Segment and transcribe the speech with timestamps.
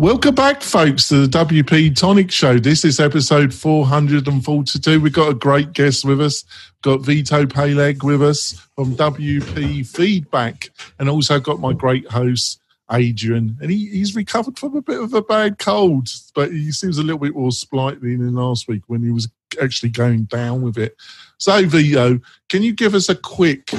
[0.00, 2.58] Welcome back, folks, to the WP Tonic Show.
[2.58, 4.98] This is episode 442.
[4.98, 6.42] We've got a great guest with us.
[6.80, 13.58] Got Vito Peleg with us from WP Feedback, and also got my great host, Adrian.
[13.60, 17.02] And he, he's recovered from a bit of a bad cold, but he seems a
[17.02, 19.28] little bit more sprightly than last week when he was
[19.60, 20.96] actually going down with it.
[21.36, 23.70] So, Vito, can you give us a quick,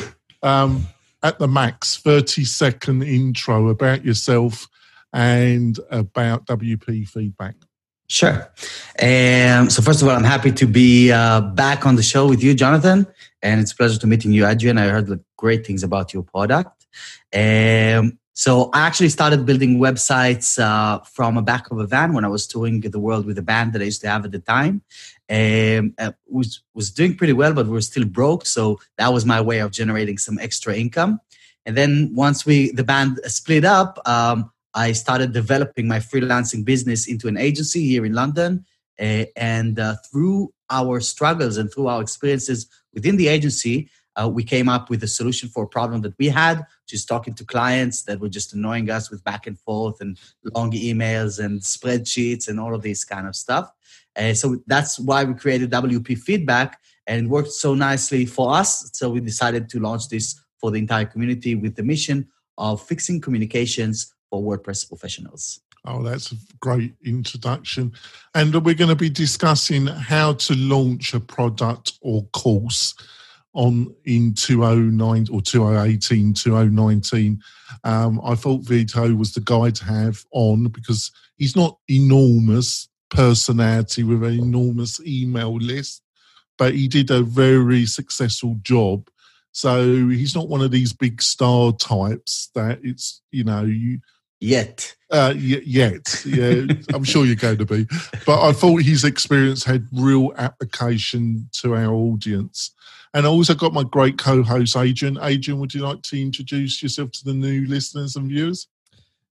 [0.44, 0.86] um,
[1.24, 4.68] at the max, 30 second intro about yourself?
[5.14, 7.56] And about WP feedback.
[8.08, 8.52] Sure.
[9.02, 12.44] Um, so first of all, I'm happy to be uh, back on the show with
[12.44, 13.08] you, Jonathan,
[13.42, 14.78] and it's a pleasure to meeting you, Adrian.
[14.78, 16.88] I heard great things about your product.
[17.34, 22.26] Um, so I actually started building websites uh, from a back of a van when
[22.26, 24.40] I was touring the world with a band that I used to have at the
[24.40, 24.82] time.
[25.30, 28.46] Um, uh, was was doing pretty well, but we were still broke.
[28.46, 31.22] So that was my way of generating some extra income.
[31.66, 37.08] And then once we the band split up, um, I started developing my freelancing business
[37.08, 38.66] into an agency here in London.
[39.00, 44.44] Uh, and uh, through our struggles and through our experiences within the agency, uh, we
[44.44, 47.46] came up with a solution for a problem that we had, which is talking to
[47.46, 50.20] clients that were just annoying us with back and forth and
[50.54, 53.72] long emails and spreadsheets and all of this kind of stuff.
[54.16, 58.90] Uh, so that's why we created WP Feedback and it worked so nicely for us.
[58.94, 63.22] So we decided to launch this for the entire community with the mission of fixing
[63.22, 65.60] communications for WordPress professionals.
[65.86, 67.92] Oh, that's a great introduction.
[68.34, 72.96] And we're going to be discussing how to launch a product or course
[73.54, 77.42] on in 2009 or 2018, 2019.
[77.84, 84.04] Um, I thought Vito was the guy to have on because he's not enormous personality
[84.04, 86.04] with an enormous email list,
[86.58, 89.10] but he did a very successful job.
[89.52, 94.00] So he's not one of these big star types that it's, you know, you
[94.42, 94.96] Yet.
[95.12, 96.24] Uh, y- yet.
[96.26, 97.86] Yeah, I'm sure you're going to be.
[98.26, 102.72] But I thought his experience had real application to our audience.
[103.14, 105.20] And I also got my great co host, Adrian.
[105.22, 108.68] Adrian, would you like to introduce yourself to the new listeners and viewers?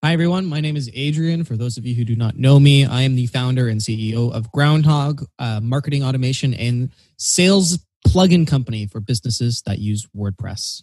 [0.04, 0.46] Hi, everyone.
[0.46, 1.44] My name is Adrian.
[1.44, 4.32] For those of you who do not know me, I am the founder and CEO
[4.32, 5.26] of Groundhogg,
[5.62, 10.82] marketing automation and sales plugin company for businesses that use WordPress.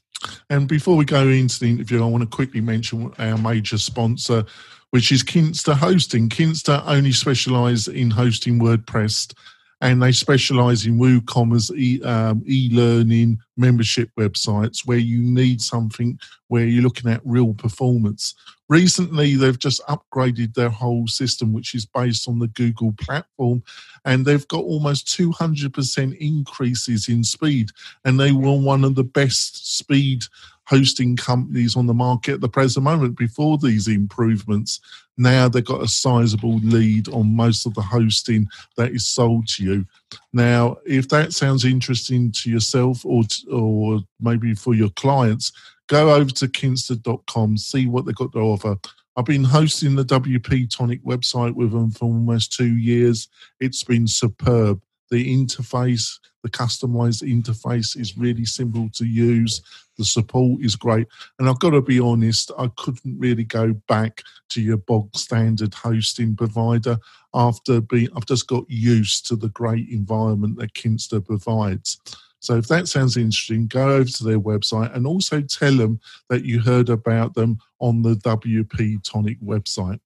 [0.49, 4.45] And before we go into the interview, I want to quickly mention our major sponsor,
[4.91, 6.29] which is Kinsta Hosting.
[6.29, 9.33] Kinsta only specialise in hosting WordPress
[9.81, 16.65] and they specialize in WooCommerce e, um, e-learning membership websites where you need something where
[16.65, 18.33] you're looking at real performance.
[18.69, 23.63] Recently, they've just upgraded their whole system, which is based on the Google platform,
[24.03, 27.69] and they've got almost 200% increases in speed.
[28.03, 30.23] And they were one of the best speed
[30.67, 34.81] hosting companies on the market at the present moment before these improvements.
[35.17, 39.63] Now they've got a sizable lead on most of the hosting that is sold to
[39.63, 39.85] you.
[40.33, 45.53] Now, if that sounds interesting to yourself or, or maybe for your clients,
[45.87, 48.75] go over to kinsta.com, see what they've got to offer.
[49.15, 53.29] I've been hosting the WP Tonic website with them for almost two years.
[53.59, 54.81] It's been superb.
[55.09, 59.61] The interface, the customized interface is really simple to use.
[59.97, 61.07] The support is great.
[61.39, 65.73] And I've got to be honest, I couldn't really go back to your bog standard
[65.73, 66.97] hosting provider
[67.33, 71.99] after being, I've just got used to the great environment that Kinsta provides.
[72.39, 76.45] So if that sounds interesting, go over to their website and also tell them that
[76.45, 79.99] you heard about them on the WP Tonic website.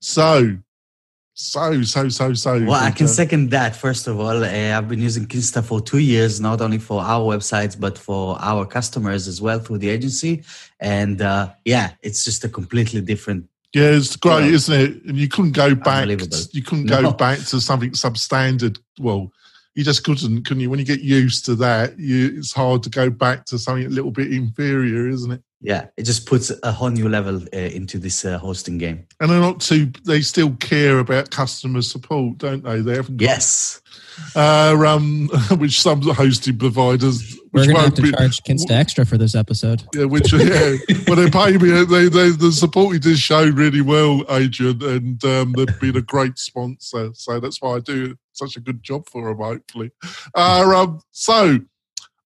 [0.00, 0.56] So,
[1.38, 2.64] so, so, so, so.
[2.64, 3.76] Well, I can second that.
[3.76, 7.20] First of all, uh, I've been using Kinsta for two years, not only for our
[7.20, 10.42] websites, but for our customers as well through the agency.
[10.80, 15.04] And uh, yeah, it's just a completely different yeah, it's great, isn't it?
[15.04, 16.08] And you couldn't go back.
[16.08, 17.12] You couldn't go no.
[17.12, 18.78] back to something substandard.
[18.98, 19.30] Well,
[19.74, 20.70] you just couldn't, couldn't you?
[20.70, 23.90] When you get used to that, you, it's hard to go back to something a
[23.90, 25.42] little bit inferior, isn't it?
[25.60, 29.06] Yeah, it just puts a whole new level uh, into this uh, hosting game.
[29.18, 29.90] And they're not too.
[30.04, 32.80] They still care about customer support, don't they?
[32.80, 33.20] They haven't.
[33.20, 33.82] Yes.
[34.36, 35.28] Uh, um,
[35.58, 37.36] which some hosting providers.
[37.50, 39.82] Which We're going to have to be, charge Kinsta extra for this episode.
[39.94, 40.76] Yeah, which yeah,
[41.08, 41.84] well they pay me.
[41.84, 46.38] They, they the support this show really well, Adrian, and um, they've been a great
[46.38, 47.10] sponsor.
[47.14, 49.38] So that's why I do such a good job for them.
[49.38, 49.90] Hopefully,
[50.36, 51.58] uh, um, so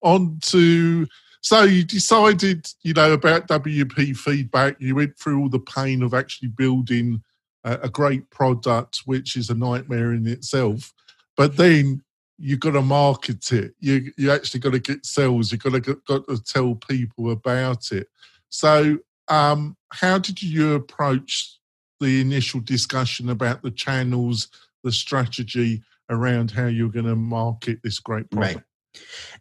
[0.03, 1.07] on to
[1.43, 4.77] So you decided, you know, about WP feedback.
[4.79, 7.21] You went through all the pain of actually building
[7.65, 10.95] a, a great product, which is a nightmare in itself.
[11.37, 12.03] But then
[12.39, 13.75] you've got to market it.
[13.81, 15.51] You you actually got to get sales.
[15.51, 18.09] You've got to got to tell people about it.
[18.49, 21.59] So, um, how did you approach
[21.99, 24.49] the initial discussion about the channels,
[24.85, 28.57] the strategy around how you're going to market this great product?
[28.57, 28.65] Right.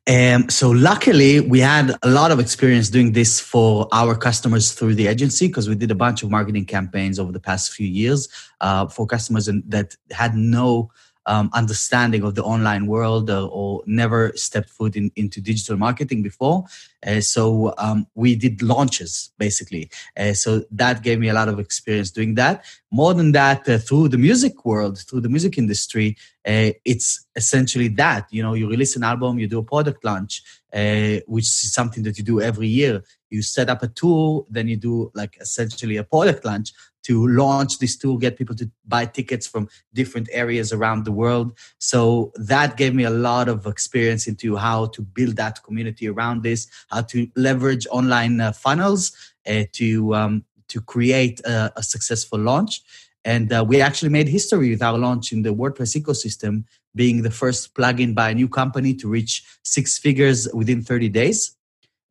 [0.08, 4.96] Um, so luckily, we had a lot of experience doing this for our customers through
[4.96, 8.28] the agency because we did a bunch of marketing campaigns over the past few years
[8.62, 10.90] uh, for customers that had no
[11.26, 16.22] um, understanding of the online world uh, or never stepped foot in, into digital marketing
[16.24, 16.66] before.
[17.06, 19.90] Uh, so um, we did launches basically.
[20.18, 22.64] Uh, so that gave me a lot of experience doing that.
[22.92, 27.88] More than that, uh, through the music world, through the music industry, uh, it's essentially
[27.90, 28.28] that.
[28.32, 30.44] You know, you release an album, you do a product launch,
[30.74, 33.04] uh, which is something that you do every year.
[33.32, 36.74] You set up a tour, then you do like essentially a product launch
[37.04, 41.58] to launch this tool, get people to buy tickets from different areas around the world.
[41.80, 46.44] So that gave me a lot of experience into how to build that community around
[46.44, 49.12] this, how to leverage online uh, funnels
[49.48, 52.82] uh, to um, to create a, a, successful launch.
[53.26, 56.64] And uh, we actually made history with our launch in the WordPress ecosystem,
[56.96, 61.58] being the first plugin by a new company to reach six figures within 30 days.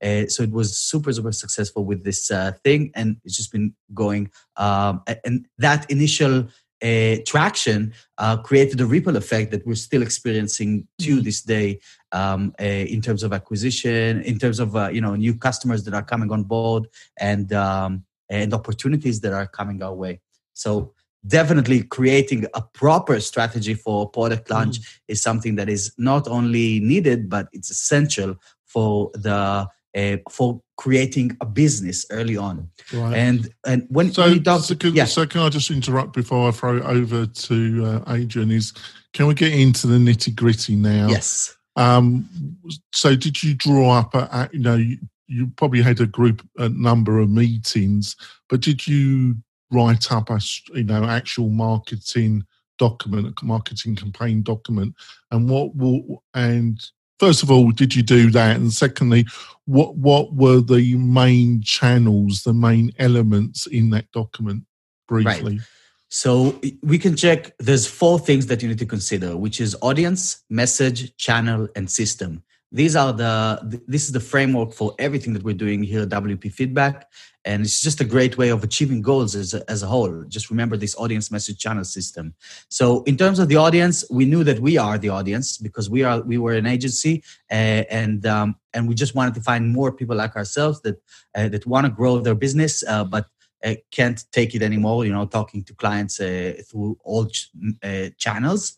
[0.03, 3.75] Uh, so it was super super successful with this uh, thing and it's just been
[3.93, 6.49] going um, and that initial
[6.83, 11.25] uh, traction uh, created a ripple effect that we're still experiencing to mm-hmm.
[11.25, 11.79] this day
[12.13, 15.95] um, uh, in terms of acquisition in terms of uh, you know new customers that
[15.95, 16.89] are coming on board
[17.19, 20.21] and um, and opportunities that are coming our way
[20.55, 20.93] so
[21.27, 24.99] definitely creating a proper strategy for product launch mm.
[25.09, 31.37] is something that is not only needed but it's essential for the uh, for creating
[31.41, 32.69] a business early on.
[32.93, 33.17] Right.
[33.17, 35.05] And and when, so, when talk, so can, yeah.
[35.05, 38.51] so can I just interrupt before I throw it over to uh, Adrian?
[38.51, 38.73] Is
[39.13, 41.09] can we get into the nitty gritty now?
[41.09, 41.57] Yes.
[41.77, 42.29] Um,
[42.93, 46.47] so did you draw up a, a you know you, you, probably had a group
[46.59, 48.17] a number of meetings,
[48.49, 49.37] but did you
[49.71, 50.41] write up a
[50.75, 52.45] you know actual marketing
[52.79, 54.95] document, a marketing campaign document,
[55.31, 56.81] and what will and
[57.21, 58.57] first of all, did you do that?
[58.57, 59.27] And secondly,
[59.67, 64.65] what what were the main channels, the main elements in that document,
[65.07, 65.59] briefly?
[65.59, 65.67] Right.
[66.09, 67.55] So we can check.
[67.59, 72.43] There's four things that you need to consider, which is audience, message, channel, and system
[72.73, 77.11] these are the this is the framework for everything that we're doing here wp feedback
[77.45, 80.25] and it's just a great way of achieving goals as a, as a whole.
[80.29, 82.35] Just remember this audience message channel system.
[82.69, 86.03] So in terms of the audience we knew that we are the audience because we
[86.03, 89.91] are we were an agency uh, and um, and we just wanted to find more
[89.91, 91.01] people like ourselves that
[91.35, 93.27] uh, that want to grow their business uh, but
[93.65, 97.51] uh, can't take it anymore you know talking to clients uh, through all ch-
[97.83, 98.77] uh, channels.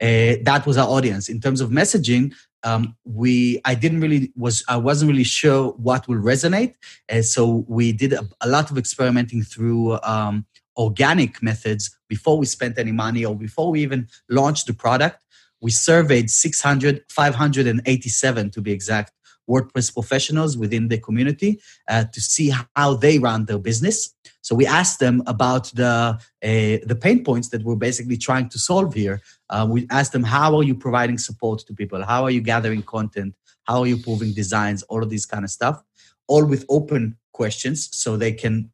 [0.00, 1.28] That was our audience.
[1.28, 2.32] In terms of messaging
[2.62, 6.74] um, we I didn't really was I wasn't really sure what will resonate,
[7.08, 10.46] and so we did a, a lot of experimenting through um,
[10.76, 15.24] organic methods before we spent any money or before we even launched the product.
[15.62, 19.12] We surveyed 600, 587 to be exact,
[19.50, 24.14] WordPress professionals within the community uh, to see how they run their business.
[24.42, 25.94] So we asked them about the
[26.50, 29.16] uh, the pain points that we're basically trying to solve here.
[29.50, 32.82] Uh, we asked them how are you providing support to people, how are you gathering
[32.82, 35.76] content, how are you proving designs, all of these kind of stuff,
[36.26, 37.02] all with open
[37.32, 38.70] questions so they can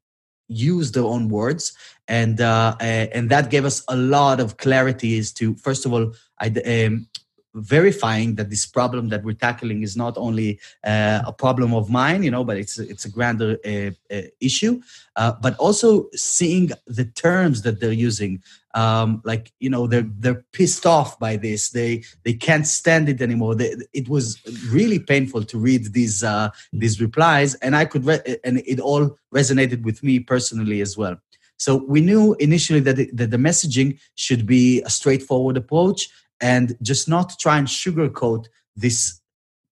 [0.49, 1.73] use their own words
[2.09, 6.12] and uh, and that gave us a lot of clarity as to first of all
[6.40, 7.09] I, um,
[7.56, 12.22] verifying that this problem that we're tackling is not only uh, a problem of mine,
[12.22, 14.80] you know, but it's it's a grander uh, uh, issue.
[15.16, 18.42] Uh, but also seeing the terms that they're using,
[18.75, 21.70] um, like you know, they're they're pissed off by this.
[21.70, 23.54] They they can't stand it anymore.
[23.54, 24.38] They, it was
[24.70, 29.16] really painful to read these uh, these replies, and I could re- and it all
[29.34, 31.16] resonated with me personally as well.
[31.58, 36.10] So we knew initially that that the messaging should be a straightforward approach
[36.40, 39.21] and just not try and sugarcoat this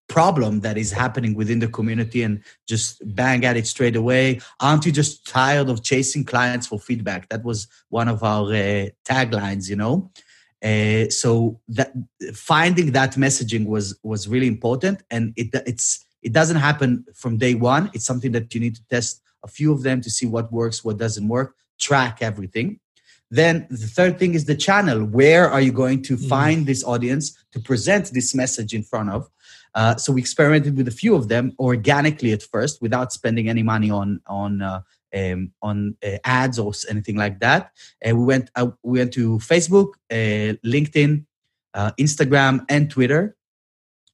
[0.07, 4.39] problem that is happening within the community and just bang at it straight away.
[4.59, 7.29] Aren't you just tired of chasing clients for feedback?
[7.29, 10.11] That was one of our uh, taglines you know?
[10.63, 11.91] Uh, so that
[12.33, 17.53] finding that messaging was was really important and it it's it doesn't happen from day
[17.53, 17.91] one.
[17.93, 20.83] It's something that you need to test a few of them to see what works
[20.83, 21.55] what doesn't work.
[21.79, 22.79] Track everything
[23.31, 25.03] then the third thing is the channel.
[25.03, 26.27] Where are you going to mm-hmm.
[26.27, 29.29] find this audience to present this message in front of?
[29.73, 33.63] Uh, so we experimented with a few of them organically at first, without spending any
[33.63, 34.81] money on on uh,
[35.13, 37.71] um, on uh, ads or anything like that.
[38.01, 41.25] And we went uh, we went to Facebook, uh, LinkedIn,
[41.73, 43.35] uh, Instagram, and Twitter.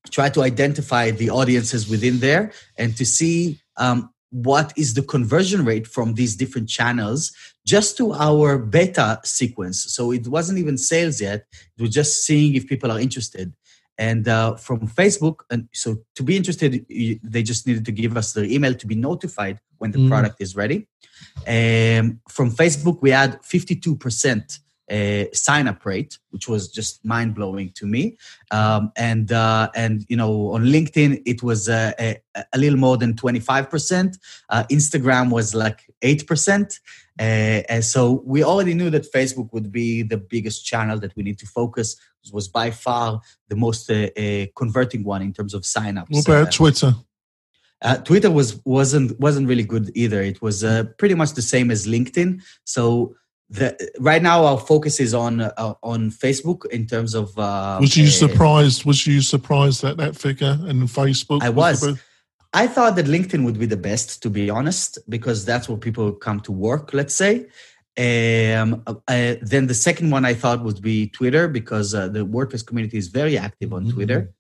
[0.10, 5.64] Try to identify the audiences within there and to see um, what is the conversion
[5.66, 7.32] rate from these different channels
[7.66, 9.84] just to our beta sequence.
[9.94, 11.46] So it wasn't even sales yet;
[11.78, 13.54] it was just seeing if people are interested.
[13.98, 16.86] And uh, from Facebook, and so to be interested,
[17.24, 20.10] they just needed to give us their email to be notified when the mm.
[20.10, 20.88] product is ready.
[21.46, 24.60] Um, from Facebook, we had 52%
[24.92, 28.18] uh, sign up rate, which was just mind blowing to me.
[28.52, 32.18] Um, and uh, and you know on LinkedIn it was uh, a,
[32.54, 34.18] a, little more than twenty five percent.
[34.50, 36.80] Uh, Instagram was like eight percent.
[37.20, 41.24] Uh, and so we already knew that Facebook would be the biggest channel that we
[41.24, 41.96] need to focus.
[42.24, 44.10] It was by far the most uh,
[44.56, 46.08] converting one in terms of signups.
[46.10, 46.96] What about Twitter?
[47.82, 50.22] Uh, Twitter was wasn't wasn't really good either.
[50.22, 52.42] It was uh, pretty much the same as LinkedIn.
[52.64, 53.16] So
[53.52, 57.38] the, right now our focus is on uh, on Facebook in terms of.
[57.38, 58.86] Uh, was you surprised?
[58.86, 61.44] Was you surprised at that figure and Facebook?
[61.44, 61.82] I was.
[61.82, 62.00] was
[62.54, 66.12] I thought that LinkedIn would be the best, to be honest, because that's where people
[66.14, 66.94] come to work.
[66.94, 67.48] Let's say.
[67.98, 72.66] Um, uh, then the second one I thought would be Twitter because uh, the WordPress
[72.66, 73.92] community is very active on mm-hmm.
[73.92, 74.34] Twitter.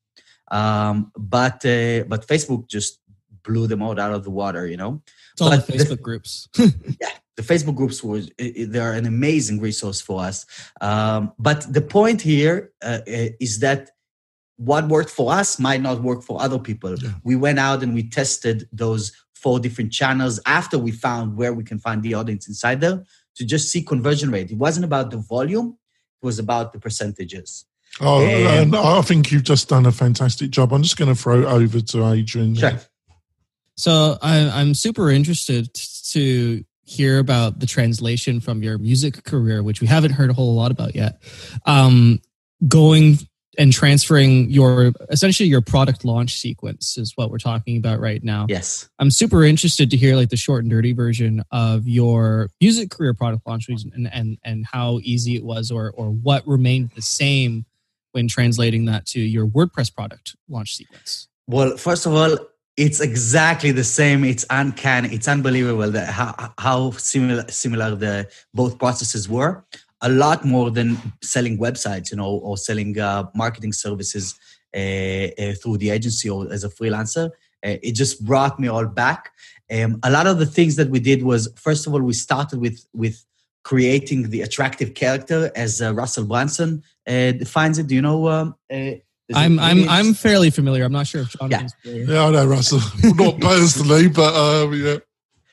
[0.51, 2.99] Um, but but Facebook just
[3.43, 5.01] blew them all out of the water, you know.
[5.33, 6.47] It's all but the Facebook the, groups.
[6.57, 10.45] yeah, the Facebook groups were they're an amazing resource for us.
[10.81, 13.91] Um, but the point here uh, is that
[14.57, 16.95] what worked for us might not work for other people.
[16.95, 17.13] Yeah.
[17.23, 21.63] We went out and we tested those four different channels after we found where we
[21.63, 23.03] can find the audience inside there
[23.35, 24.51] to just see conversion rate.
[24.51, 25.77] It wasn't about the volume;
[26.21, 27.65] it was about the percentages.
[27.99, 30.71] Oh, and, I think you've just done a fantastic job.
[30.71, 32.55] I'm just going to throw it over to Adrian.
[32.55, 32.79] Sure.
[33.75, 35.73] So I, I'm super interested
[36.11, 40.53] to hear about the translation from your music career, which we haven't heard a whole
[40.53, 41.21] lot about yet.
[41.65, 42.19] Um,
[42.67, 43.17] going
[43.57, 48.45] and transferring your essentially your product launch sequence is what we're talking about right now.
[48.47, 48.89] Yes.
[48.99, 53.13] I'm super interested to hear like the short and dirty version of your music career
[53.13, 57.65] product launch and and and how easy it was or or what remained the same
[58.13, 61.27] when translating that to your WordPress product launch sequence.
[61.47, 62.37] Well, first of all,
[62.81, 64.23] it's exactly the same.
[64.23, 65.09] It's uncanny.
[65.13, 69.63] It's unbelievable that how, how similar similar the both processes were.
[70.01, 74.33] A lot more than selling websites, you know, or selling uh, marketing services
[74.75, 77.27] uh, uh, through the agency or as a freelancer.
[77.63, 79.31] Uh, it just brought me all back.
[79.71, 82.59] Um, a lot of the things that we did was, first of all, we started
[82.59, 83.23] with with
[83.63, 87.85] creating the attractive character as uh, Russell Brunson uh, defines it.
[87.85, 88.27] Do you know?
[88.27, 88.55] Um,
[89.33, 90.83] I'm I'm I'm fairly familiar.
[90.83, 91.67] I'm not sure if John yeah.
[91.83, 92.79] Yeah, I know Russell.
[93.15, 94.97] not personally, but um, yeah.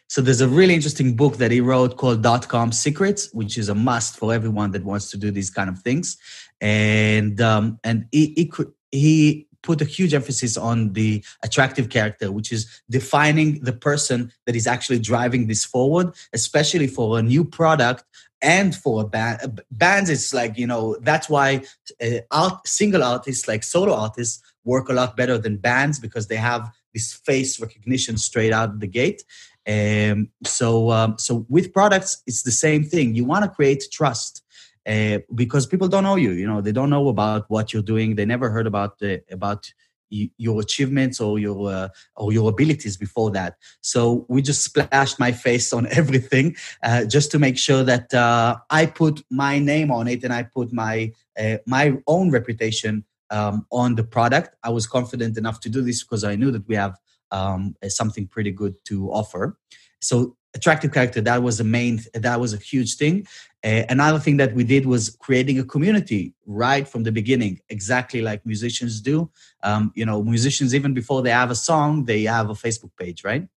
[0.08, 3.68] So there's a really interesting book that he wrote called Dot Com Secrets, which is
[3.68, 6.16] a must for everyone that wants to do these kind of things.
[6.60, 8.50] And um, and he, he
[8.90, 14.56] he put a huge emphasis on the attractive character, which is defining the person that
[14.56, 18.04] is actually driving this forward, especially for a new product
[18.40, 21.62] and for band uh, bands it's like you know that's why
[22.02, 26.36] uh, art, single artists like solo artists work a lot better than bands because they
[26.36, 29.24] have this face recognition straight out of the gate.
[29.66, 33.14] Um, so um, so with products it's the same thing.
[33.14, 34.42] You want to create trust
[34.86, 38.14] uh, because people don't know you you know they don't know about what you're doing.
[38.14, 39.72] They never heard about the about
[40.10, 43.56] your achievements or your uh, or your abilities before that.
[43.80, 48.56] So we just splashed my face on everything uh, just to make sure that uh,
[48.70, 53.66] I put my name on it and I put my uh, my own reputation um,
[53.70, 54.56] on the product.
[54.62, 56.98] I was confident enough to do this because I knew that we have
[57.30, 59.58] um, something pretty good to offer.
[60.00, 63.26] So attractive character that was the main that was a huge thing
[63.64, 68.22] uh, another thing that we did was creating a community right from the beginning, exactly
[68.22, 69.30] like musicians do.
[69.64, 73.24] Um, you know, musicians even before they have a song, they have a Facebook page,
[73.24, 73.48] right?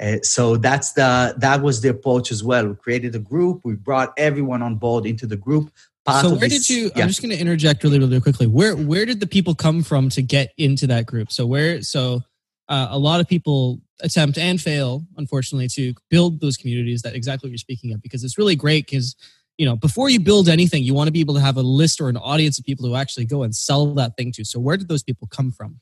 [0.00, 2.68] Uh, so that's the that was the approach as well.
[2.68, 3.62] We created a group.
[3.64, 5.70] We brought everyone on board into the group.
[6.22, 6.90] So where this, did you?
[6.96, 7.02] Yeah.
[7.02, 8.46] I'm just going to interject really, really quickly.
[8.46, 11.30] Where where did the people come from to get into that group?
[11.30, 12.22] So where so
[12.68, 17.48] uh, a lot of people attempt and fail, unfortunately, to build those communities that exactly
[17.48, 19.16] what you're speaking of, because it's really great because
[19.56, 22.00] you know before you build anything you want to be able to have a list
[22.00, 24.44] or an audience of people who actually go and sell that thing to.
[24.44, 25.80] So where did those people come from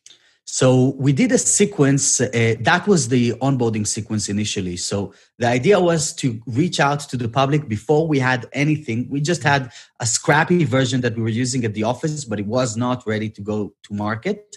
[0.49, 2.21] So we did a sequence.
[2.21, 4.77] Uh, that was the onboarding sequence initially.
[4.77, 9.09] So the idea was to reach out to the public before we had anything.
[9.11, 12.47] We just had a scrappy version that we were using at the office, but it
[12.47, 14.57] was not ready to go to market.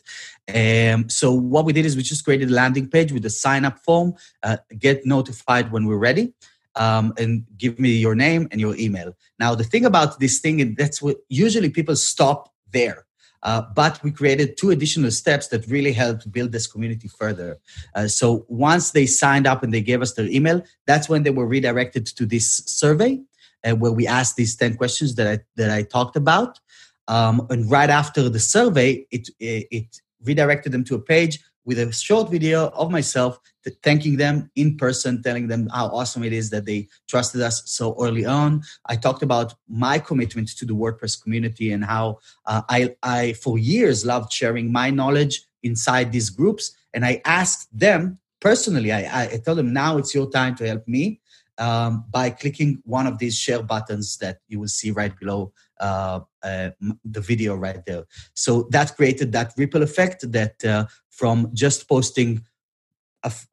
[0.54, 3.66] Um, so what we did is we just created a landing page with a sign
[3.66, 4.14] up form.
[4.44, 6.34] Uh, get notified when we're ready.
[6.76, 9.18] Um, and give me your name and your email.
[9.40, 13.08] Now, the thing about this thing, and that's what usually people stop there
[13.44, 17.58] uh, but we created two additional steps that really helped build this community further.
[17.96, 21.30] Uh, so once they signed up and they gave us their email, that's when they
[21.30, 23.20] were redirected to this survey
[23.66, 26.60] uh, where we asked these 10 questions that I, that I talked about.
[27.08, 31.94] Um, and right after the survey, it, it redirected them to a page with a
[31.94, 33.40] short video of myself
[33.84, 37.96] thanking them in person, telling them how awesome it is that they trusted us so
[38.04, 38.64] early on.
[38.88, 43.60] I talked about my commitment to the WordPress community and how uh, I, I, for
[43.60, 46.76] years, loved sharing my knowledge inside these groups.
[46.96, 50.88] And I asked them personally, I, I told them, now it's your time to help
[50.88, 51.22] me
[51.60, 56.22] um, by clicking one of these share buttons that you will see right below uh,
[56.44, 56.70] uh,
[57.06, 58.06] the video right there.
[58.34, 62.46] So that created that ripple effect that uh, from just posting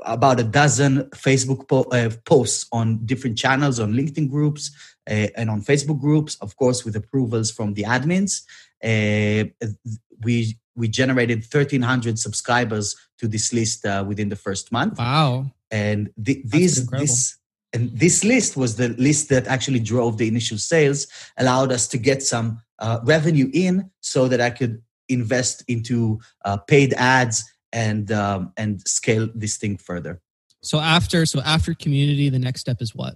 [0.05, 4.71] about a dozen Facebook po- uh, posts on different channels, on LinkedIn groups,
[5.11, 8.43] uh, and on Facebook groups, of course, with approvals from the admins.
[8.83, 9.49] Uh,
[10.23, 14.99] we we generated 1,300 subscribers to this list uh, within the first month.
[14.99, 15.51] Wow!
[15.71, 17.39] And the, these this
[17.77, 21.07] and this list was the list that actually drove the initial sales,
[21.37, 26.57] allowed us to get some uh, revenue in, so that I could invest into uh,
[26.57, 30.21] paid ads and um, and scale this thing further.
[30.63, 33.15] So after so after community, the next step is what?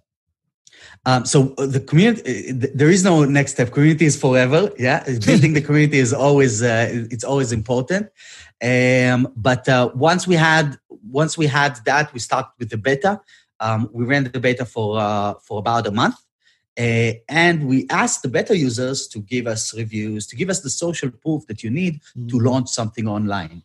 [1.07, 3.73] Um, so uh, the community, uh, there is no next step.
[3.73, 4.71] Community is forever.
[4.79, 8.11] Yeah, building the community is always uh, it's always important.
[8.63, 10.79] Um, but uh, once we had
[11.11, 13.21] once we had that, we started with the beta.
[13.61, 16.17] Um, we ran the beta for uh, for about a month,
[16.79, 20.71] uh, and we asked the beta users to give us reviews, to give us the
[20.71, 22.29] social proof that you need mm-hmm.
[22.29, 23.63] to launch something online.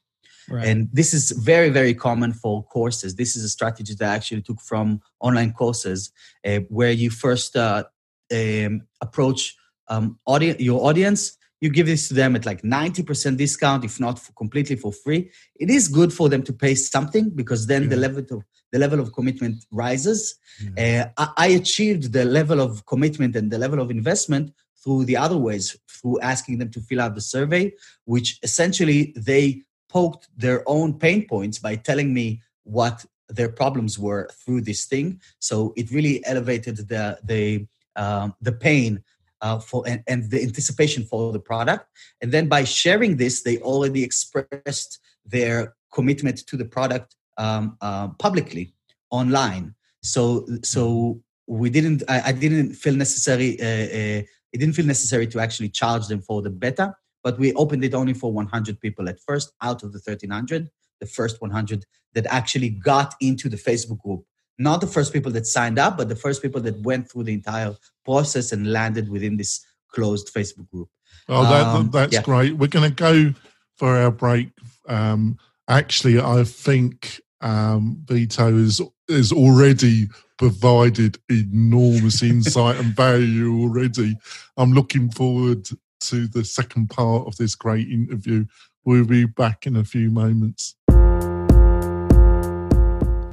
[0.48, 0.68] Right.
[0.68, 3.15] And this is very, very common for courses.
[3.15, 6.12] This is a strategy that I actually took from online courses,
[6.46, 7.86] uh, where you first uh,
[8.32, 9.56] um, approach
[9.88, 11.38] um, audience, your audience.
[11.62, 15.32] You give this to them at like 90% discount, if not for completely for free.
[15.56, 17.89] It is good for them to pay something because then yeah.
[17.89, 20.36] the level of the level of commitment rises.
[20.78, 21.12] Yeah.
[21.18, 25.18] Uh, I, I achieved the level of commitment and the level of investment through the
[25.18, 27.74] other ways, through asking them to fill out the survey,
[28.06, 34.30] which essentially they poked their own pain points by telling me what their problems were
[34.34, 35.20] through this thing.
[35.39, 37.65] So it really elevated the the
[37.96, 39.04] um, the pain
[39.45, 41.86] uh, for and, and, the anticipation for the product.
[42.21, 44.91] And then by sharing this, they already expressed
[45.36, 48.65] their commitment to the product um, uh, publicly
[49.12, 49.65] online.
[50.01, 50.21] So
[50.63, 50.84] so
[51.47, 52.01] we didn't.
[52.15, 53.49] I, I didn't feel necessary.
[53.62, 54.21] Uh, uh
[54.53, 57.93] it didn't feel necessary to actually charge them for the beta but we opened it
[57.93, 60.69] only for 100 people at first out of the 1300
[61.01, 64.23] the first 100 that actually got into the facebook group
[64.58, 67.34] not the first people that signed up but the first people that went through the
[67.34, 70.89] entire process and landed within this closed facebook group
[71.30, 72.22] oh that, um, that's yeah.
[72.22, 73.34] great we're going to go
[73.78, 74.50] for our break
[74.88, 75.38] um,
[75.68, 84.18] actually i think um, Vito is is already provided enormous insight and value already.
[84.58, 85.68] I'm looking forward
[86.02, 88.46] to the second part of this great interview.
[88.84, 90.76] We'll be back in a few moments.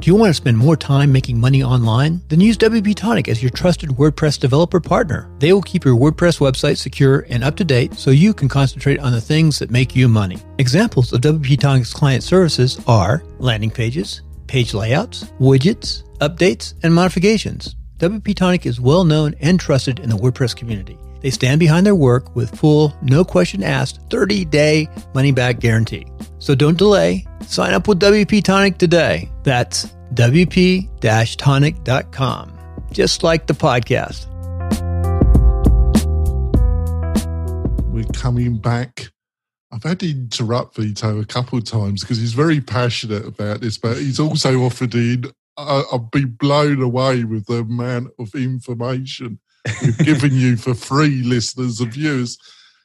[0.02, 2.22] Do you want to spend more time making money online?
[2.26, 5.30] Then use WP Tonic as your trusted WordPress developer partner.
[5.38, 8.98] They will keep your WordPress website secure and up to date so you can concentrate
[8.98, 10.38] on the things that make you money.
[10.58, 17.76] Examples of WP Tonic's client services are landing pages, page layouts, widgets, updates, and modifications.
[17.98, 20.98] WP Tonic is well known and trusted in the WordPress community.
[21.20, 26.06] They stand behind their work with full, no question asked, 30 day money back guarantee.
[26.42, 27.24] So don't delay.
[27.46, 29.30] Sign up with WP Tonic today.
[29.44, 30.88] That's WP
[31.36, 32.58] tonic.com,
[32.90, 34.26] just like the podcast.
[37.92, 39.12] We're coming back.
[39.70, 43.78] I've had to interrupt Vito a couple of times because he's very passionate about this,
[43.78, 45.26] but he's also offered in.
[45.56, 49.38] I've been blown away with the amount of information
[49.80, 52.36] we've given you for free, listeners and viewers.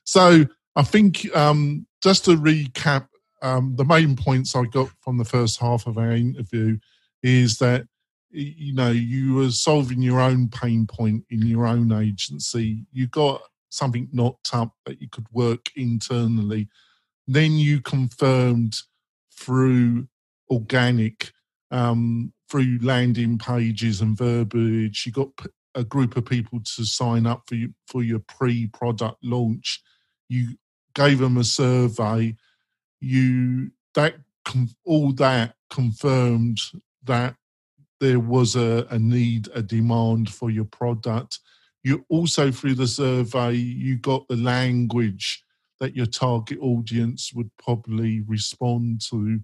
[0.04, 3.08] So I think um, just to recap,
[3.42, 6.78] um, the main points I got from the first half of our interview
[7.24, 7.86] is that
[8.30, 12.86] you know you were solving your own pain point in your own agency.
[12.92, 16.68] You got something knocked up that you could work internally.
[17.28, 18.78] Then you confirmed
[19.34, 20.08] through
[20.50, 21.32] organic,
[21.72, 25.06] um, through landing pages and verbiage.
[25.06, 25.30] You got
[25.76, 29.82] a group of people to sign up for you for your pre-product launch.
[30.30, 30.56] You
[30.96, 32.36] gave them a survey.
[33.00, 34.16] You that
[34.86, 36.60] all that confirmed
[37.04, 37.36] that
[38.00, 41.40] there was a, a need, a demand for your product.
[41.84, 45.44] You also through the survey, you got the language
[45.80, 49.40] that your target audience would probably respond to.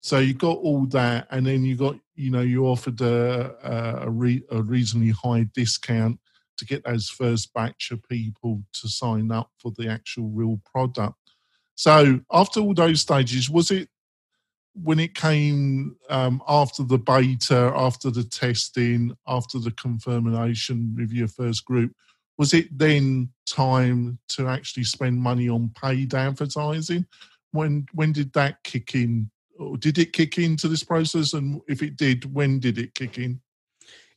[0.00, 4.10] So you got all that, and then you got you know you offered a a,
[4.10, 6.18] re, a reasonably high discount
[6.58, 11.16] to get those first batch of people to sign up for the actual real product.
[11.76, 13.88] So after all those stages, was it
[14.82, 21.28] when it came um, after the beta, after the testing, after the confirmation with your
[21.28, 21.92] first group,
[22.38, 27.06] was it then time to actually spend money on paid advertising?
[27.52, 29.30] When when did that kick in?
[29.58, 31.32] Or did it kick into this process?
[31.32, 33.40] And if it did, when did it kick in?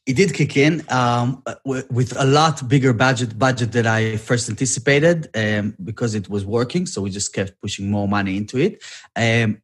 [0.09, 5.29] It did kick in um, with a lot bigger budget budget that I first anticipated
[5.35, 6.87] um, because it was working.
[6.87, 8.83] So we just kept pushing more money into it.
[9.15, 9.61] Um,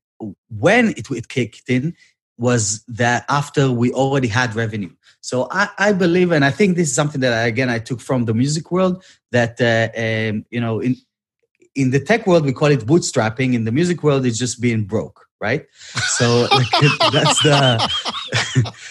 [0.49, 1.95] when it, it kicked in
[2.37, 4.91] was that after we already had revenue.
[5.19, 8.25] So I, I, believe, and I think this is something that again I took from
[8.25, 9.03] the music world.
[9.31, 10.95] That uh, um, you know, in
[11.73, 13.55] in the tech world we call it bootstrapping.
[13.55, 15.65] In the music world, it's just being broke, right?
[16.17, 16.69] So like,
[17.11, 17.89] that's the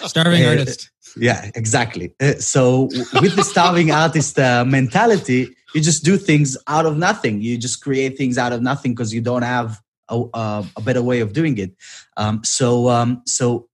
[0.09, 0.91] starving uh, artist.
[1.17, 2.15] Yeah, exactly.
[2.21, 2.89] Uh, so
[3.21, 7.41] with the starving artist uh, mentality, you just do things out of nothing.
[7.41, 11.21] You just create things out of nothing because you don't have a, a, better way
[11.21, 11.75] of doing it.
[12.17, 13.69] Um, so um, so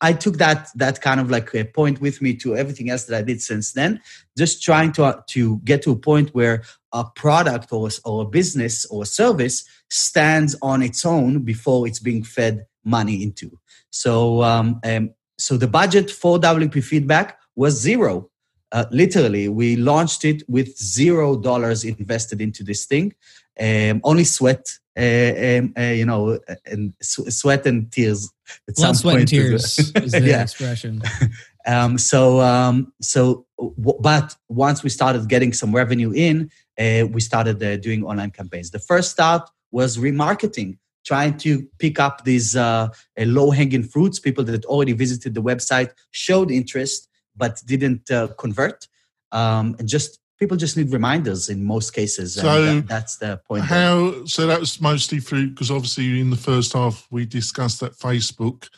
[0.00, 3.16] I took that that kind of like a point with me to everything else that
[3.16, 4.00] I did since then.
[4.36, 8.26] Just trying to uh, to get to a point where a product or or a
[8.26, 13.58] business or a service stands on its own before it's being fed money into.
[13.90, 18.30] So um, um so the budget for WP feedback was zero.
[18.72, 23.14] Uh, literally, we launched it with zero dollars invested into this thing,
[23.60, 24.66] um, only sweat
[24.96, 28.30] uh, um, uh, you know, and sweat and tears.
[28.68, 30.42] At Blood, sweat, and tears is the yeah.
[30.42, 31.02] expression.
[31.66, 37.20] um, so, um, so, w- but once we started getting some revenue in, uh, we
[37.20, 38.70] started uh, doing online campaigns.
[38.70, 42.88] The first start was remarketing, trying to pick up these uh,
[43.18, 44.18] uh, low-hanging fruits.
[44.18, 48.86] People that already visited the website showed interest but didn't convert,
[49.32, 52.34] um, and just people just need reminders in most cases.
[52.34, 53.64] So that, that's the point.
[53.64, 54.10] How?
[54.10, 54.26] There.
[54.26, 58.68] So that was mostly through because obviously in the first half we discussed that Facebook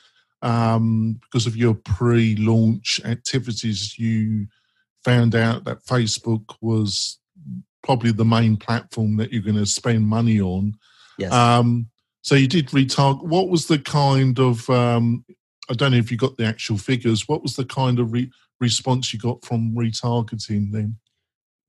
[0.43, 3.99] um, because of your pre-launch activities.
[3.99, 4.47] You
[5.05, 7.19] found out that Facebook was
[7.83, 10.75] probably the main platform that you're going to spend money on.
[11.19, 11.33] Yes.
[11.33, 11.89] Um,
[12.27, 13.23] so you did retarget.
[13.23, 14.69] What was the kind of?
[14.69, 15.25] Um,
[15.71, 17.29] I don't know if you got the actual figures.
[17.29, 20.97] What was the kind of re- response you got from retargeting then?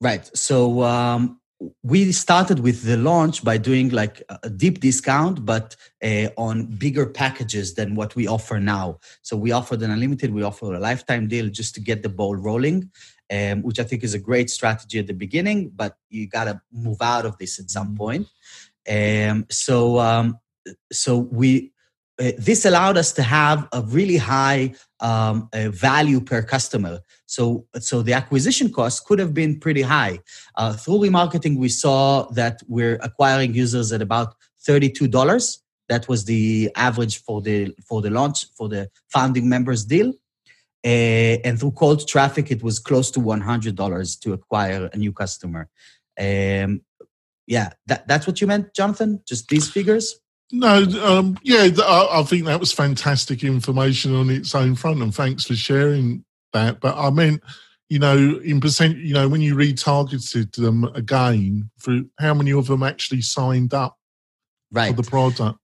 [0.01, 0.27] Right.
[0.35, 1.39] So um,
[1.83, 7.05] we started with the launch by doing like a deep discount, but uh, on bigger
[7.05, 8.97] packages than what we offer now.
[9.21, 12.35] So we offered an unlimited, we offer a lifetime deal just to get the ball
[12.35, 12.89] rolling,
[13.31, 16.59] um, which I think is a great strategy at the beginning, but you got to
[16.73, 17.97] move out of this at some mm-hmm.
[17.97, 18.27] point.
[18.89, 20.39] Um, so, um,
[20.91, 21.71] so we
[22.19, 26.99] uh, this allowed us to have a really high um, value per customer.
[27.27, 30.19] So, so the acquisition cost could have been pretty high.
[30.55, 34.33] Uh, through remarketing, we saw that we're acquiring users at about
[34.65, 35.61] thirty-two dollars.
[35.89, 40.13] That was the average for the for the launch for the founding members deal.
[40.85, 44.97] Uh, and through cold traffic, it was close to one hundred dollars to acquire a
[44.97, 45.69] new customer.
[46.19, 46.81] Um,
[47.45, 49.21] yeah, that, that's what you meant, Jonathan.
[49.27, 50.19] Just these figures.
[50.51, 55.13] No, um, yeah, I, I, think that was fantastic information on its own front, and
[55.13, 56.79] thanks for sharing that.
[56.79, 57.43] But I meant,
[57.89, 62.67] you know, in percent, you know, when you retargeted them again, for how many of
[62.67, 63.97] them actually signed up
[64.71, 64.95] right.
[64.95, 65.59] for the product?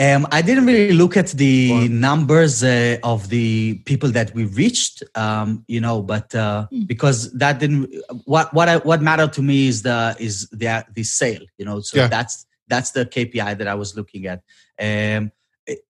[0.00, 1.90] Um, I didn't really look at the what?
[1.90, 6.86] numbers uh, of the people that we reached, um, you know, but uh, mm.
[6.86, 7.92] because that didn't.
[8.24, 11.80] What what I, what mattered to me is the is the the sale, you know.
[11.80, 12.06] So yeah.
[12.06, 14.42] that's that's the KPI that I was looking at.
[14.80, 15.32] Um,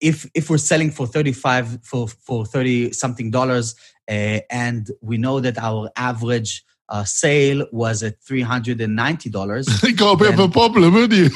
[0.00, 3.74] if if we're selling for 35 for for 30 something dollars
[4.08, 10.16] uh, and we know that our average uh, sale was at $390 you got a
[10.16, 11.30] bit of a problem haven't you?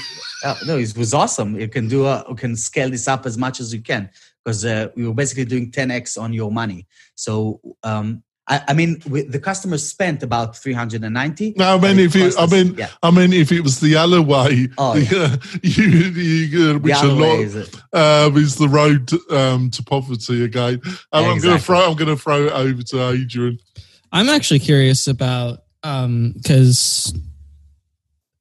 [0.45, 1.59] Uh, no it was awesome.
[1.61, 4.11] You can do a, you can scale this up as much as you can
[4.45, 6.89] because uh, we were basically doing 10x on your money.
[7.15, 11.55] So um, I, I mean, we, the customer spent about 390.
[11.57, 13.95] No, I mean, if it, cost I mean, yeah, I mean, if it was the
[13.97, 15.37] other way, Oh, yeah.
[15.63, 17.75] you, you, the which a lot way is it.
[17.95, 20.81] um, is the road um, to poverty again.
[21.13, 21.89] Um, I'm going to throw.
[21.91, 23.59] I'm going to throw it over to Adrian.
[24.13, 27.13] I'm actually curious about um because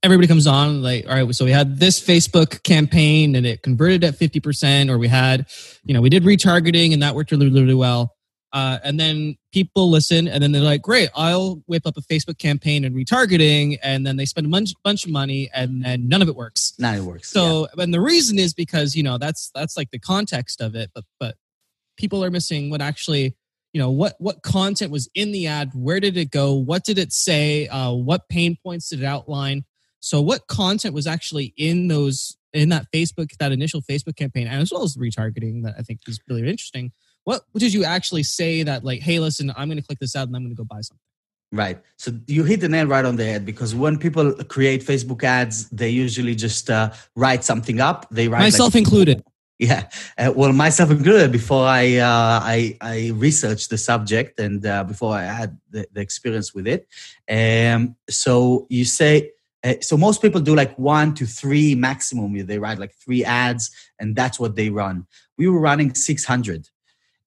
[0.03, 4.03] everybody comes on like all right so we had this facebook campaign and it converted
[4.03, 5.47] at 50% or we had
[5.83, 8.15] you know we did retargeting and that worked really really well
[8.53, 12.37] uh, and then people listen and then they're like great i'll whip up a facebook
[12.37, 16.21] campaign and retargeting and then they spend a bunch, bunch of money and then none
[16.21, 17.33] of it works Now it works.
[17.35, 17.41] yeah.
[17.41, 20.91] so, and the reason is because you know that's that's like the context of it,
[20.93, 21.35] but but
[21.97, 23.35] people are missing what actually
[23.73, 26.97] you know what what content was in the ad, where did it go, what did
[26.97, 29.63] it say, uh, what pain points did it outline.
[29.99, 34.61] So, what content was actually in those in that Facebook that initial Facebook campaign, and
[34.61, 36.91] as well as retargeting that I think is really interesting.
[37.23, 40.27] What did you actually say that like, hey, listen, I'm going to click this out
[40.27, 40.99] and I'm going to go buy something.
[41.53, 41.79] Right.
[41.97, 45.69] So you hit the nail right on the head because when people create Facebook ads,
[45.69, 48.07] they usually just uh, write something up.
[48.09, 49.23] They write like- Myself included.
[49.61, 51.31] Yeah, uh, well, myself included.
[51.31, 56.01] Before I uh, I, I researched the subject and uh, before I had the, the
[56.01, 56.87] experience with it,
[57.29, 59.29] um, so you say
[59.63, 62.43] uh, so most people do like one to three maximum.
[62.43, 65.05] They write like three ads, and that's what they run.
[65.37, 66.67] We were running six hundred.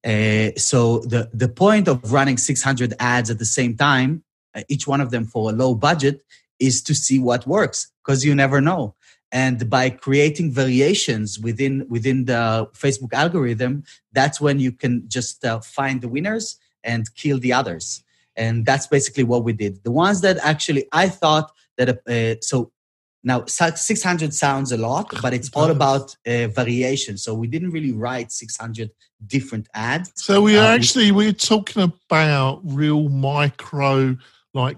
[0.05, 4.61] Uh, so the the point of running six hundred ads at the same time, uh,
[4.69, 6.23] each one of them for a low budget,
[6.59, 8.93] is to see what works because you never know.
[9.31, 15.59] And by creating variations within within the facebook algorithm that's when you can just uh,
[15.59, 18.03] find the winners and kill the others.
[18.37, 19.83] And that's basically what we did.
[19.83, 22.71] The ones that actually i thought that uh, so
[23.25, 27.91] now 600 sounds a lot but it's all about uh, variation so we didn't really
[27.91, 28.89] write 600
[29.27, 34.15] different ads So we Uh, are we- actually we're talking about real micro,
[34.53, 34.77] like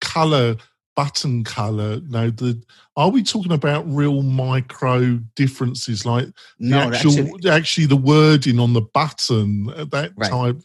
[0.00, 0.56] color
[0.96, 2.00] button color.
[2.08, 2.60] No, the
[2.96, 8.58] are we talking about real micro differences, like the no actual actually actually the wording
[8.60, 10.30] on the button at that Right.
[10.30, 10.58] type?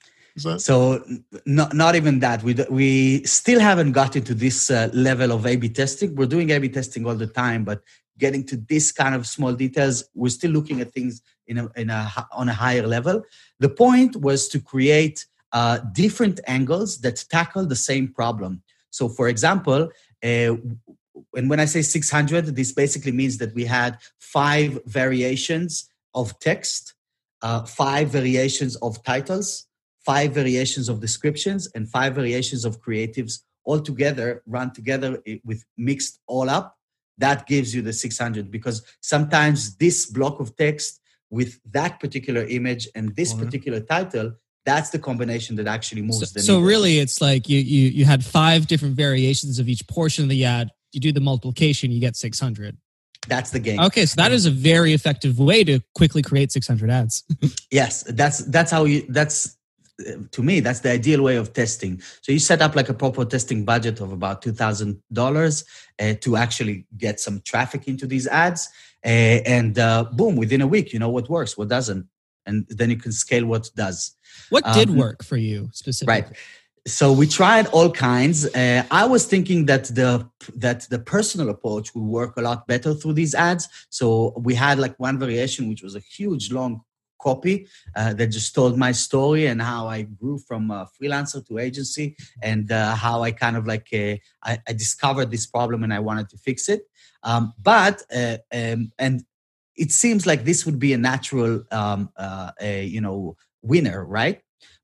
[0.58, 1.04] So
[1.45, 2.43] not not even that.
[2.43, 6.15] We we still haven't gotten to this uh, level of A/B testing.
[6.15, 7.82] We're doing A/B testing all the time, but
[8.17, 11.89] getting to this kind of small details, we're still looking at things in a, in
[11.89, 13.24] a on a higher level.
[13.60, 18.62] The point was to create uh, different angles that tackle the same problem.
[18.89, 19.89] So, for example,
[20.24, 20.56] uh,
[21.34, 26.93] and when I say 600, this basically means that we had five variations of text,
[27.41, 29.64] uh, five variations of titles,
[30.06, 35.63] five variations of descriptions, and five variations of creatives all together, run together eh, with
[35.78, 36.78] mixed all up.
[37.18, 41.00] That gives you the 600 because sometimes this block of text
[41.32, 43.39] with that particular image and this yeah.
[43.44, 44.34] particular title,
[44.65, 46.68] that's the combination that actually moves So, the so needle.
[46.68, 50.44] really, it's like you you you had five different variations of each portion of the
[50.46, 50.70] ad.
[50.91, 52.78] You do the multiplication, you get six hundred.
[53.28, 53.80] that's the game.
[53.80, 57.24] Okay, so that is a very effective way to quickly create six hundred ads.
[57.72, 59.06] Yes, that's that's how you.
[59.10, 59.56] That's
[60.31, 62.01] to me that's the ideal way of testing.
[62.21, 65.63] So you set up like a proper testing budget of about two thousand dollars
[65.99, 68.69] uh, to actually get some traffic into these ads,
[69.05, 72.08] uh, and uh, boom, within a week, you know what works, what doesn't,
[72.45, 74.15] and then you can scale what does.
[74.49, 76.21] What did Um, work for you specifically?
[76.21, 76.38] Right.
[76.88, 78.45] So we tried all kinds.
[78.45, 82.93] Uh, I was thinking that the that the personal approach would work a lot better
[82.93, 83.69] through these ads.
[83.89, 86.81] So we had like one variation, which was a huge long
[87.30, 87.56] copy
[88.00, 92.08] uh, that just told my story and how I grew from a freelancer to agency
[92.42, 94.16] and uh, how I kind of like uh,
[94.50, 96.82] I, I discovered this problem and I wanted to fix it.
[97.30, 99.16] Um, but uh, um, and
[99.84, 102.02] it seems like this would be a natural um,
[102.62, 104.38] a, you know winner, right?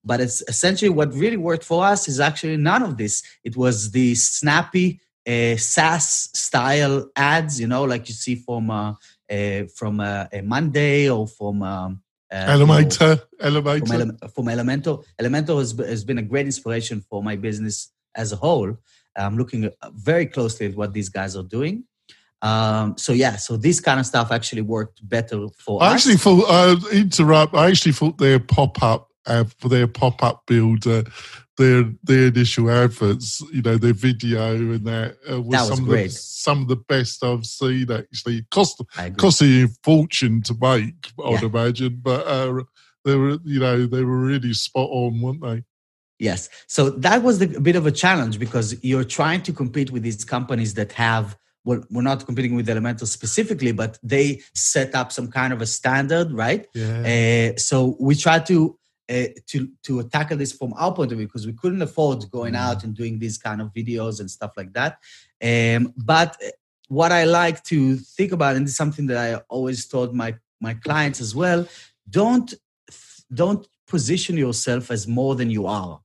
[0.03, 3.23] But it's essentially what really worked for us is actually none of this.
[3.43, 8.93] It was the snappy uh, SaaS style ads, you know, like you see from uh,
[9.31, 12.89] uh, from uh, a Monday or from um, uh, you know,
[13.79, 14.05] from, Elementor.
[14.19, 14.45] Ele- from
[15.59, 18.77] has, has been a great inspiration for my business as a whole.
[19.15, 21.83] I'm looking very closely at what these guys are doing.
[22.41, 25.93] Um, so yeah, so this kind of stuff actually worked better for I us.
[25.93, 27.53] actually thought uh, interrupt.
[27.53, 28.81] I actually thought their pop
[29.25, 31.03] uh, for their pop up build, uh,
[31.57, 35.83] their their initial adverts, you know, their video and that uh, was, That was some
[35.83, 37.91] of the, some of the best I've seen.
[37.91, 38.81] Actually, It cost
[39.17, 41.45] cost a fortune to make, I'd Yeah.
[41.45, 42.63] imagine, but uh,
[43.05, 45.63] they were you know they were really spot on, weren't they?
[46.19, 46.49] Yes.
[46.67, 50.03] So that was the, a bit of a challenge because you're trying to compete with
[50.03, 55.11] these companies that have, well, we're not competing with Elementor specifically, but they set up
[55.11, 56.67] some kind of a standard, right?
[56.75, 57.53] Yeah.
[57.55, 58.77] Uh, so we try to
[59.11, 62.53] uh, to to tackle this from our point of view because we couldn't afford going
[62.53, 62.65] Mm.
[62.65, 64.91] out and doing these kind of videos and stuff like that.
[65.43, 66.31] Um, but
[66.87, 70.35] what I like to think about, and this is something that I always told my
[70.59, 71.67] my clients as well,
[72.09, 72.53] don't
[73.33, 75.99] don't position yourself as more than you are.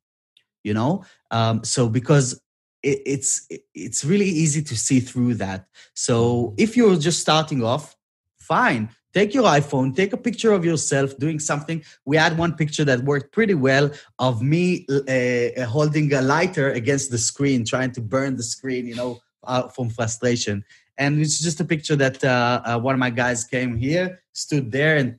[0.64, 2.40] You know, um, so because
[2.82, 5.66] it, it's it's really easy to see through that.
[5.94, 7.96] So if you're just starting off,
[8.38, 8.88] fine.
[9.16, 11.83] Take your iPhone, take a picture of yourself doing something.
[12.05, 17.11] We had one picture that worked pretty well of me uh, holding a lighter against
[17.11, 20.62] the screen, trying to burn the screen, you know, uh, from frustration.
[20.98, 24.70] And it's just a picture that uh, uh, one of my guys came here, stood
[24.70, 25.18] there, and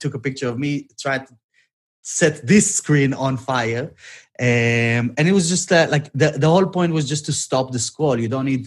[0.00, 1.34] took a picture of me, tried to
[2.02, 3.94] set this screen on fire.
[4.40, 7.70] Um, and it was just uh, like the, the whole point was just to stop
[7.70, 8.18] the scroll.
[8.18, 8.66] You don't need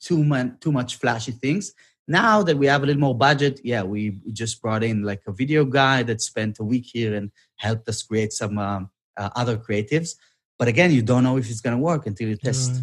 [0.00, 1.74] too, man, too much flashy things.
[2.08, 5.32] Now that we have a little more budget, yeah, we just brought in like a
[5.32, 9.58] video guy that spent a week here and helped us create some um, uh, other
[9.58, 10.14] creatives.
[10.58, 12.82] But again, you don't know if it's going to work until you test.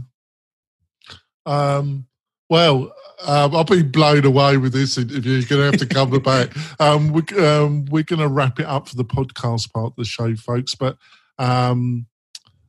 [1.46, 2.06] Um,
[2.50, 2.94] well,
[3.26, 6.50] um, I'll be blown away with this If You're going to have to come back.
[6.80, 10.06] Um, we, um, we're going to wrap it up for the podcast part of the
[10.06, 10.76] show, folks.
[10.76, 10.98] But
[11.40, 12.06] um,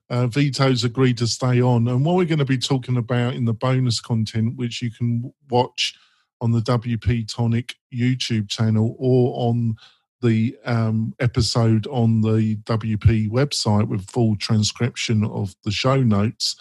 [0.09, 1.89] uh, Vito's agreed to stay on.
[1.89, 5.33] And what we're going to be talking about in the bonus content, which you can
[5.51, 5.99] watch
[6.41, 9.77] on the WP Tonic YouTube channel or on
[10.23, 16.57] the um, episode on the WP website with full transcription of the show notes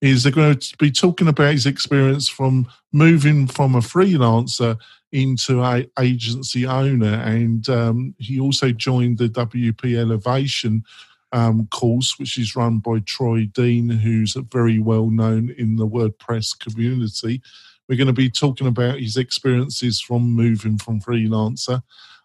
[0.00, 4.78] is they're going to be talking about his experience from moving from a freelancer
[5.10, 7.14] into a agency owner.
[7.14, 10.84] And um, he also joined the WP Elevation
[11.32, 16.58] um, course which is run by Troy Dean who's very well known in the WordPress
[16.58, 17.42] community
[17.88, 21.82] we're going to be talking about his experiences from moving from freelancer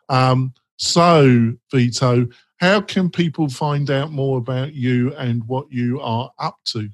[0.09, 6.31] um, so Vito how can people find out more about you and what you are
[6.39, 6.89] up to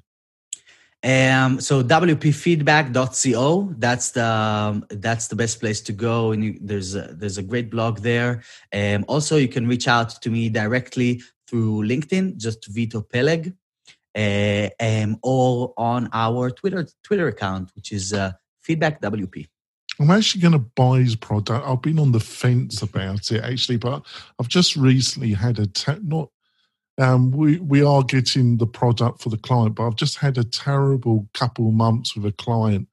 [1.02, 3.74] Um, so wpfeedback.co.
[3.78, 7.42] That's the um, that's the best place to go, and you, there's a, there's a
[7.42, 8.42] great blog there.
[8.74, 13.54] Um, also, you can reach out to me directly through LinkedIn, just Vito Peleg,
[14.14, 18.32] uh, um, or on our Twitter Twitter account, which is uh,
[18.70, 19.48] Feedback WP.
[19.98, 21.66] I'm actually going to buy his product.
[21.66, 24.06] I've been on the fence about it actually, but
[24.38, 26.30] I've just recently had a te- not.
[26.98, 30.44] Um, we we are getting the product for the client, but I've just had a
[30.44, 32.86] terrible couple of months with a client,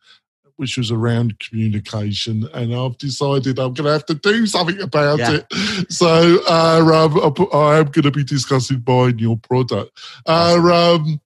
[0.56, 5.20] which was around communication, and I've decided I'm going to have to do something about
[5.20, 5.42] Yeah.
[5.42, 5.92] it.
[5.92, 9.92] So uh, um, I am going to be discussing buying your product.
[10.26, 11.22] Uh, um,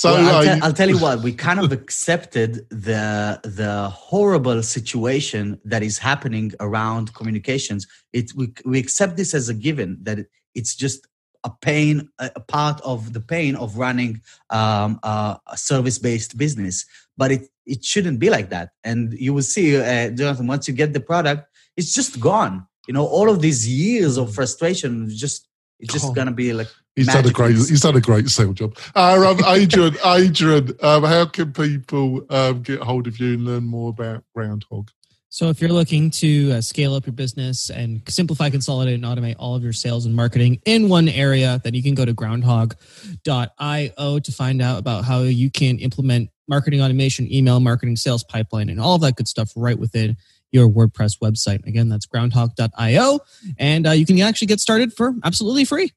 [0.00, 2.50] so Well, I'll, tell- I'll tell you what, we kind of accepted
[2.88, 3.72] the the
[4.08, 7.80] horrible situation that is happening around communications.
[8.18, 10.18] It we we accept this as a given that
[10.58, 11.00] it's just
[11.44, 14.12] a pain, a part of the pain of running
[14.50, 15.38] um, a
[15.70, 16.76] service based business.
[17.20, 17.42] But it
[17.74, 18.68] it shouldn't be like that.
[18.90, 21.42] And you will see, uh, Jonathan, once you get the product,
[21.78, 22.54] it's just gone.
[22.88, 25.48] You know, all of these years of frustration, just
[25.80, 26.12] it's just Oh.
[26.18, 27.54] gonna be like He's done a great.
[27.56, 28.74] He's done a great sale job.
[28.94, 33.66] Uh, um, Adrian, Adrian, um, how can people um, get hold of you and learn
[33.66, 34.88] more about Groundhogg?
[35.28, 39.36] So, if you're looking to uh, scale up your business and simplify, consolidate, and automate
[39.38, 44.18] all of your sales and marketing in one area, then you can go to groundhogg.io
[44.18, 48.80] to find out about how you can implement marketing automation, email marketing, sales pipeline, and
[48.80, 50.16] all of that good stuff right within
[50.52, 51.62] your WordPress website.
[51.66, 53.20] Again, that's groundhogg.io.
[53.58, 55.92] And uh, you can actually get started for absolutely free.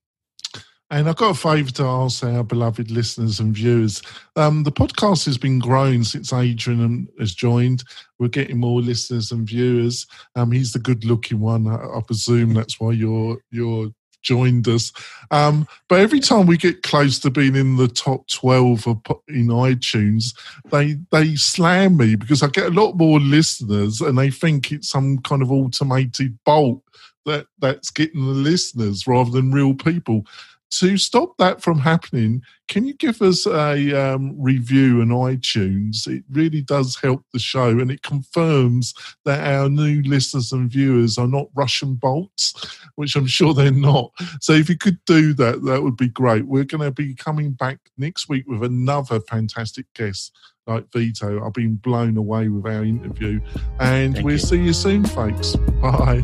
[0.91, 4.02] And I've got a favour to ask our beloved listeners and viewers.
[4.36, 7.84] Um, the podcast has been growing since Adrian has joined.
[8.17, 10.08] We're getting more listeners and viewers.
[10.36, 11.67] Um, he's the good-looking one.
[11.67, 13.89] I, presume that's why you're you're
[14.21, 14.91] joined us.
[15.32, 18.86] Um, but every time we get close to being in the top twelve
[19.28, 20.36] in iTunes,
[20.71, 24.89] they they slam me because I get a lot more listeners, and they think it's
[24.89, 26.82] some kind of automated bolt
[27.25, 30.25] that that's getting the listeners rather than real people
[30.71, 36.08] to stop that from happening, can you give us a um, review on iTunes?
[36.08, 38.93] It really does help the show and it confirms
[39.25, 42.53] that our new listeners and viewers are not Russian bolts,
[42.95, 44.12] which I'm sure they're not.
[44.41, 46.45] So if you could do that, that would be great.
[46.45, 50.37] We're going to be coming back next week with another fantastic guest
[50.67, 51.43] like Vito.
[51.43, 53.39] I've been blown away with our interview
[53.79, 54.39] and Thank we'll you.
[54.39, 55.56] see you soon, folks.
[55.81, 56.23] Bye.